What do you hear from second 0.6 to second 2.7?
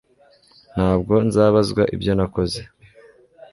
Ntabwo nzabazwa ibyo nakoze